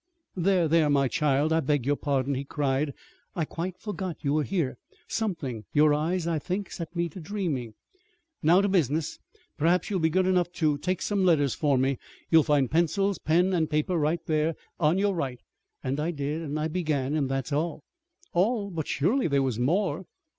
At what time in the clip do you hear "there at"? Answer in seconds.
14.25-14.97